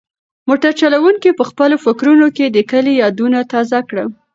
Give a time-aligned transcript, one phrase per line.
[0.47, 4.07] موټر چلونکي په خپلو فکرونو کې د کلي یادونه تازه کړل.